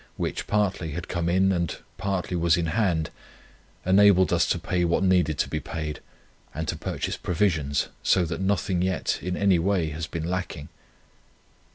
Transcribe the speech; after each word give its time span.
which, 0.17 0.47
partly, 0.47 0.93
had 0.93 1.07
come 1.07 1.29
in, 1.29 1.51
and, 1.51 1.77
partly 1.99 2.35
was 2.35 2.57
in 2.57 2.65
hand, 2.73 3.11
enabled 3.85 4.33
us 4.33 4.47
to 4.47 4.57
pay 4.57 4.83
what 4.83 5.03
needed 5.03 5.37
to 5.37 5.47
be 5.47 5.59
paid, 5.59 5.99
and 6.55 6.67
to 6.67 6.75
purchase 6.75 7.17
provisions, 7.17 7.89
so 8.01 8.25
that 8.25 8.41
nothing 8.41 8.81
yet, 8.81 9.19
in 9.21 9.37
any 9.37 9.59
way, 9.59 9.91
has 9.91 10.07
been 10.07 10.27
lacking. 10.27 10.69